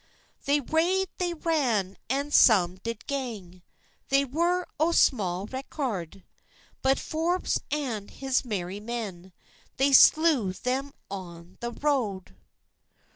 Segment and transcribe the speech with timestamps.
[0.45, 3.61] They rade, they ran, an some did gang,
[4.09, 6.23] They were o sma record;
[6.81, 9.31] But Forbës and his merry men,
[9.77, 12.35] They slew them a' the road.